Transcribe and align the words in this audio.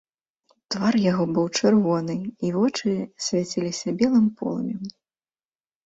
Твар 0.75 0.97
яго 1.11 1.23
быў 1.35 1.47
чырвоны, 1.59 2.17
і 2.47 2.53
вочы 2.57 2.89
свяціліся 3.29 3.97
белым 4.05 4.27
полымем. 4.41 4.85